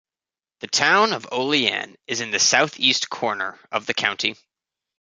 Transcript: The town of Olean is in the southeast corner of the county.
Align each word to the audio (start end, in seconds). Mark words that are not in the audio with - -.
The 0.61 0.67
town 0.67 1.13
of 1.13 1.27
Olean 1.31 1.95
is 2.07 2.21
in 2.21 2.31
the 2.31 2.39
southeast 2.39 3.07
corner 3.11 3.59
of 3.71 3.85
the 3.85 3.93
county. 3.93 4.35